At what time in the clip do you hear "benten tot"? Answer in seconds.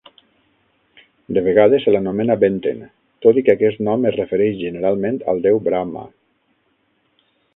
2.45-3.37